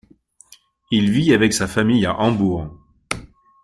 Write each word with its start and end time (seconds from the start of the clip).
Il 0.89 1.11
vit 1.11 1.31
avec 1.31 1.53
sa 1.53 1.67
famille 1.67 2.07
à 2.07 2.15
Hambourg. 2.17 2.71